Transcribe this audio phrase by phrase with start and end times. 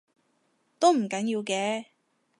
[0.79, 1.85] 都唔緊要嘅